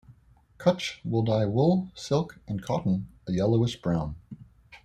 [0.57, 4.15] Cutch will dye wool, silk, and cotton a yellowish-brown.